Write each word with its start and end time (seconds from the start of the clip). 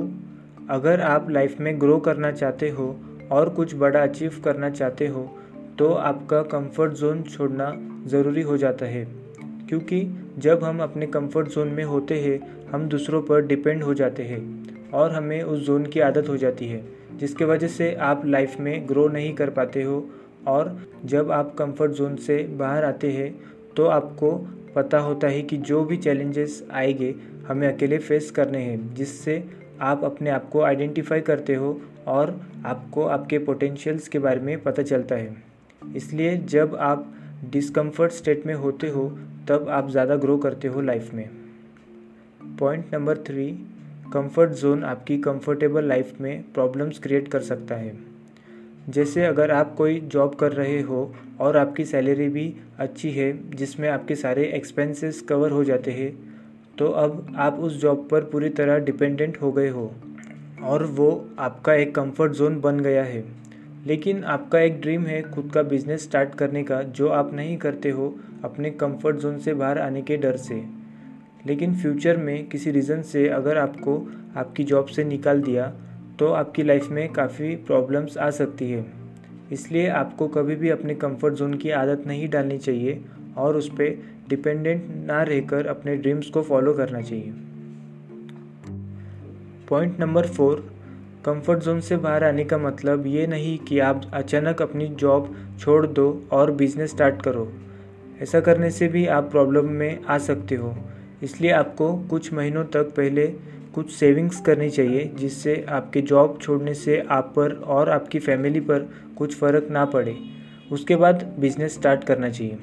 अगर 0.70 1.00
आप 1.00 1.30
लाइफ 1.30 1.60
में 1.60 1.80
ग्रो 1.80 1.98
करना 1.98 2.30
चाहते 2.32 2.70
हो 2.70 2.96
और 3.32 3.48
कुछ 3.48 3.74
बड़ा 3.74 4.02
अचीव 4.02 4.40
करना 4.44 4.70
चाहते 4.70 5.06
हो 5.06 5.22
तो 5.78 5.88
आपका 5.88 6.42
कंफर्ट 6.42 6.92
जोन 6.92 7.22
छोड़ना 7.22 7.72
ज़रूरी 8.06 8.42
हो 8.42 8.56
जाता 8.56 8.86
है। 8.86 9.04
क्योंकि 9.68 10.00
जब 10.38 10.64
हम 10.64 10.80
अपने 10.80 11.06
कंफर्ट 11.06 11.48
जोन 11.48 11.68
में 11.68 11.84
होते 11.84 12.20
हैं, 12.20 12.66
हम 12.68 12.88
दूसरों 12.88 13.22
पर 13.22 13.46
डिपेंड 13.46 13.82
हो 13.82 13.94
जाते 13.94 14.22
हैं 14.22 14.42
और 14.90 15.12
हमें 15.12 15.42
उस 15.42 15.66
जोन 15.66 15.86
की 15.86 16.00
आदत 16.00 16.28
हो 16.28 16.36
जाती 16.36 16.68
है, 16.68 16.84
जिसके 17.16 17.44
वजह 17.44 17.68
से 17.68 17.94
आप 17.94 18.26
लाइफ 18.26 18.60
में 18.60 18.88
ग्रो 18.88 19.08
नहीं 19.08 19.34
कर 19.34 19.50
पाते 19.50 19.82
हो 19.82 20.04
और 20.46 20.76
जब 21.04 21.30
आप 21.30 21.54
कंफर्ट 21.58 21.92
जोन 21.92 22.16
से 22.16 22.42
बाहर 22.58 22.84
आते 22.84 23.10
हैं 23.12 23.34
तो 23.76 23.86
आपको 23.86 24.30
पता 24.76 24.98
होता 24.98 25.28
है 25.28 25.42
कि 25.42 25.56
जो 25.56 25.84
भी 25.84 25.96
चैलेंजेस 25.96 26.68
आएँगे, 26.72 27.14
हमें 27.48 27.74
अकेले 27.74 27.98
फेस 27.98 28.30
करने 28.30 28.58
हैं, 28.58 28.94
जिससे 28.94 29.44
आप 29.80 30.04
अपने 30.04 30.30
आप 30.30 30.48
को 30.48 30.60
आइडेंटिफाई 30.60 31.20
करते 31.20 31.54
हो 31.54 31.80
और 32.06 32.40
आपको 32.66 33.04
आपके 33.04 33.38
पोटेंशियल्स 33.38 34.08
के 34.08 34.18
बारे 34.18 34.40
में 34.40 34.62
पता 34.62 34.82
चलता 34.82 35.14
है। 35.14 35.42
इसलिए 35.96 36.36
जब 36.36 36.74
आप 36.74 37.14
डिस्कम्फर्ट 37.50 38.12
स्टेट 38.12 38.46
में 38.46 38.54
होते 38.54 38.88
हो, 38.88 39.18
तब 39.48 39.68
आप 39.68 39.90
ज़्यादा 39.90 40.16
ग्रो 40.16 40.36
करते 40.36 40.68
हो 40.68 40.80
लाइफ 40.80 41.14
में। 41.14 41.30
Point 42.58 42.94
number 42.94 43.18
three 43.18 43.50
comfort 44.12 44.50
zone 44.50 44.84
आपकी 44.84 45.18
कंफर्टेबल 45.18 45.84
लाइफ 45.84 46.20
में 46.20 46.44
प्रॉब्लम्स 46.52 46.98
क्रिएट 46.98 47.28
कर 47.28 47.40
सकता 47.40 47.74
है। 47.74 48.15
जैसे 48.88 49.24
अगर 49.24 49.50
आप 49.50 49.74
कोई 49.74 49.98
जॉब 50.00 50.34
कर 50.34 50.52
रहे 50.52 50.80
हो 50.80 51.14
और 51.40 51.56
आपकी 51.56 51.84
सैलरी 51.84 52.28
भी 52.28 52.52
अच्छी 52.78 53.10
है, 53.10 53.50
जिसमें 53.50 53.88
आपके 53.88 54.14
सारे 54.14 54.44
एक्सपेंसेस 54.46 55.20
कवर 55.20 55.50
हो 55.50 55.64
जाते 55.64 55.90
हैं 55.90 56.10
तो 56.78 56.86
अब 56.86 57.34
आप 57.36 57.58
उस 57.60 57.80
जॉब 57.80 58.06
पर 58.10 58.20
पूरी 58.22 58.48
तरह 58.48 58.78
डिपेंडेंट 58.78 59.40
हो 59.42 59.50
गए 59.52 59.68
हो 59.68 59.90
और 60.62 60.84
वो 60.84 61.08
आपका 61.38 61.74
एक 61.74 61.94
कंफर्ट 61.94 62.32
जोन 62.32 62.60
बन 62.60 62.80
गया 62.80 63.02
है। 63.04 63.24
लेकिन 63.86 64.22
आपका 64.24 64.60
एक 64.60 64.80
ड्रीम 64.80 65.02
है 65.02 65.20
खुद 65.22 65.50
का 65.54 65.62
बिज़नेस 65.62 66.02
स्टार्ट 66.02 66.34
करने 66.34 66.62
का, 66.62 66.82
जो 66.82 67.08
आप 67.08 67.32
नहीं 67.34 67.56
करते 67.56 67.90
हो 67.90 68.14
अपने 68.44 68.70
कंफर्ट 68.70 69.16
जोन 69.16 69.38
से 69.38 69.54
बाहर 69.54 69.78
आने 69.78 70.02
के 70.02 70.16
डर 70.16 70.36
से। 70.36 70.62
लेकिन 71.46 71.74
फ्यूचर 71.74 72.16
में 72.16 72.46
किसी 72.46 72.70
रीज़न 72.70 73.02
से 73.02 73.28
अगर 73.28 73.58
आपको 73.58 73.96
आपकी 74.36 74.64
जॉब 74.64 74.86
से 74.86 75.04
निकाल 75.04 75.42
दिया 75.42 75.72
तो 76.18 76.28
आपकी 76.32 76.62
लाइफ 76.62 76.88
में 76.88 77.12
काफ़ी 77.12 77.56
प्रॉब्लम्स 77.56 78.18
आ 78.18 78.30
सकती 78.30 78.70
है। 78.70 78.84
इसलिए 79.52 79.88
आपको 79.88 80.28
कभी 80.28 80.54
भी 80.56 80.68
अपने 80.68 80.94
कंफर्ट 80.94 81.34
जोन 81.34 81.54
की 81.54 81.70
आदत 81.70 82.06
नहीं 82.06 82.28
डालनी 82.28 82.58
चाहिए 82.58 83.04
और 83.36 83.56
उस 83.56 83.68
पर 83.68 83.98
डिपेंडेंट 84.28 84.84
ना 85.06 85.22
रहकर 85.22 85.66
अपने 85.66 85.96
ड्रीम्स 85.96 86.30
को 86.30 86.42
फॉलो 86.42 86.74
करना 86.74 87.00
चाहिए। 87.00 87.32
Point 89.68 90.00
number 90.00 90.26
four 90.26 90.72
comfort 91.24 91.60
zone 91.60 91.80
से 91.80 91.96
बाहर 91.96 92.24
आने 92.24 92.44
का 92.44 92.58
मतलब 92.58 93.06
ये 93.06 93.26
नहीं 93.26 93.58
कि 93.58 93.78
आप 93.78 94.10
अचानक 94.14 94.62
अपनी 94.62 94.88
जॉब 94.88 95.34
छोड़ 95.60 95.86
दो 95.86 96.28
और 96.32 96.50
बिज़नेस 96.50 96.90
स्टार्ट 96.90 97.22
करो। 97.22 97.52
ऐसा 98.22 98.40
करने 98.40 98.70
से 98.70 98.88
भी 98.88 99.06
आप 99.06 99.30
प्रॉब्लम 99.30 99.64
में 99.64 100.04
आ 100.04 100.18
सकते 100.18 100.54
हो। 100.54 100.76
इसलिए 101.22 101.50
आपको 101.50 101.96
कुछ 102.10 102.32
महीनों 102.32 102.64
तक 102.64 102.82
पहले 102.82 103.26
कुछ 103.76 103.90
सेविंग्स 103.90 104.40
करनी 104.40 104.70
चाहिए, 104.70 105.12
जिससे 105.14 105.66
आपके 105.68 106.00
जॉब 106.00 106.38
छोड़ने 106.42 106.74
से 106.74 107.06
आप 107.10 107.32
पर 107.36 107.52
और 107.52 107.90
आपकी 107.90 108.18
फैमिली 108.18 108.60
पर 108.60 108.88
कुछ 109.16 109.36
फ़र्क 109.36 109.68
ना 109.70 109.84
पड़े। 109.84 110.16
उसके 110.72 110.96
बाद 110.96 111.36
बिज़नेस 111.38 111.74
स्टार्ट 111.74 112.04
करना 112.04 112.28
चाहिए। 112.28 112.58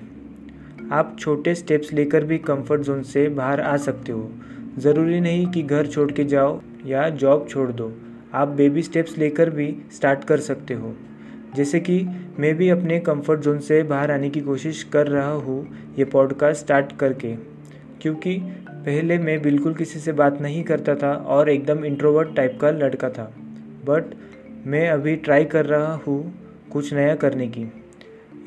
आप 0.91 1.15
छोटे 1.19 1.55
स्टेप्स 1.55 1.93
लेकर 1.93 2.23
भी 2.23 2.37
कंफर्ट 2.37 2.81
जोन 2.81 3.03
से 3.03 3.29
बाहर 3.29 3.61
आ 3.61 3.77
सकते 3.77 4.11
हो। 4.11 4.31
ज़रूरी 4.77 5.19
नहीं 5.19 5.47
कि 5.47 5.63
घर 5.63 5.87
छोड़ 5.87 6.11
के 6.11 6.23
जाओ 6.23 6.61
या 6.85 7.09
जॉब 7.09 7.47
छोड़ 7.49 7.71
दो। 7.71 7.91
आप 8.33 8.47
बेबी 8.47 8.81
स्टेप्स 8.81 9.17
लेकर 9.17 9.49
भी 9.49 9.75
स्टार्ट 9.91 10.23
कर 10.23 10.39
सकते 10.39 10.73
हो। 10.73 10.95
जैसे 11.55 11.79
कि 11.79 12.07
मैं 12.39 12.55
भी 12.55 12.69
अपने 12.69 12.99
कंफर्ट 12.99 13.39
जोन 13.39 13.59
से 13.59 13.83
बाहर 13.83 14.11
आने 14.11 14.29
की 14.29 14.41
कोशिश 14.41 14.83
कर 14.83 15.07
रहा 15.07 15.31
हूँ, 15.31 15.77
ये 15.99 16.05
पॉडकास्ट 16.05 16.61
स्टार्ट 16.61 16.97
करके। 16.97 17.52
क्योंकि 18.03 18.37
पहले 18.69 19.17
मैं 19.17 19.41
बिल्कुल 19.41 19.73
किसी 19.73 19.99
से 19.99 20.11
बात 20.11 20.41
नहीं 20.41 20.63
करता 20.63 20.95
था 20.95 21.13
और 21.13 21.49
एकदम 21.49 21.85
इंट्रोवर्ट 21.85 22.35
टाइप 22.35 22.57
का 22.61 22.71
लड़का 22.71 23.09
था। 23.09 23.23
बट 23.85 24.15
मैं 24.67 24.89
अभी 24.89 25.15
ट्राई 25.15 25.45
कर 25.45 25.65
रहा 25.65 25.93
हूँ 25.93 26.33
कुछ 26.71 26.93
नया 26.93 27.15
करने 27.15 27.47
की। 27.47 27.65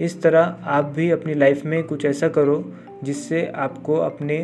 इस 0.00 0.22
तरह 0.22 0.56
आप 0.65 0.84
भी 0.84 1.11
अपनी 1.11 1.34
लाइफ 1.34 1.65
में 1.65 1.83
कुछ 1.84 2.05
ऐसा 2.05 2.28
करो 2.28 2.72
जिससे 3.05 3.47
आपको 3.47 3.97
अपने 3.97 4.39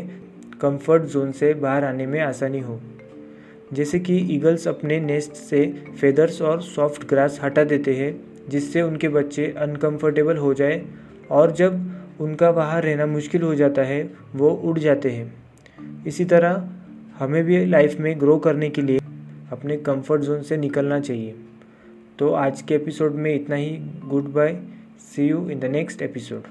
कंफर्ट 0.61 1.03
जोन 1.03 1.33
से 1.33 1.55
बाहर 1.55 1.85
आने 1.85 2.07
में 2.07 2.21
आसानी 2.21 2.61
हो। 2.61 2.81
जैसे 3.73 3.99
कि 4.01 4.17
ईगल्स 4.31 4.69
अपने 4.69 5.01
नेस्ट 5.01 5.33
से 5.33 5.67
फेदर्स 6.01 6.43
और 6.43 6.61
सॉफ्ट 6.63 7.09
ग्रास 7.09 7.41
हटा 7.43 7.65
देते 7.65 7.95
हैं, 7.95 8.15
जिससे 8.49 8.83
उनके 8.83 9.09
बच्चे 9.09 9.55
अनकंफर्टेबल 9.59 10.37
हो 10.37 10.55
जाए 10.55 10.83
और 11.31 11.53
जब 11.53 11.91
उनका 12.23 12.53
बाहर 12.53 12.83
रहना 12.83 13.07
मुश्किल 13.07 13.43
हो 13.43 13.55
जाता 13.55 13.83
है, 13.83 14.11
वो 14.35 14.51
उड़ 14.51 14.79
जाते 14.79 15.11
हैं। 15.11 15.33
इसी 16.07 16.25
तरह 16.25 16.69
हमें 17.19 17.45
भी 17.45 17.65
लाइफ 17.67 18.01
में 18.01 18.21
ग्रो 18.21 18.39
करने 18.39 18.71
के 18.71 18.83
लिए 18.83 18.99
अपने 19.53 19.77
कंफर्ट 19.77 20.23
जोन 20.23 20.43
से 20.43 20.57
निकलना 20.57 21.01
चाहिए। 21.01 21.35
तो 22.19 22.33
आज 22.33 22.63
के 22.63 22.75
एपिसोड 22.75 23.15
में 23.15 23.35
इतना 23.35 23.57
ही। 23.57 23.79
Goodbye 24.33 24.63
see 24.99 25.29
you 25.29 25.51
in 25.51 25.61
the 25.61 25.65
next 25.65 26.03
episode 26.03 26.43